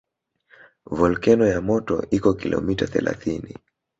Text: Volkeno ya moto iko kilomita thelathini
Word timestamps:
Volkeno 0.99 1.45
ya 1.49 1.61
moto 1.67 1.95
iko 2.17 2.29
kilomita 2.39 2.85
thelathini 2.93 3.53